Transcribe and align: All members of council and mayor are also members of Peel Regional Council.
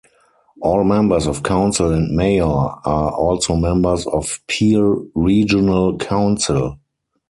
All 0.63 0.83
members 0.83 1.27
of 1.27 1.43
council 1.43 1.93
and 1.93 2.15
mayor 2.17 2.43
are 2.45 3.11
also 3.13 3.55
members 3.55 4.07
of 4.07 4.39
Peel 4.47 5.05
Regional 5.13 5.95
Council. 5.99 6.79